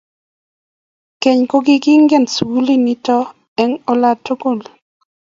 keny 1.21 1.41
kogingine 1.51 2.27
sugulit 2.35 2.81
nito 2.85 3.17
eng 3.61 3.73
ola 3.91 4.11
tugul 4.25 4.59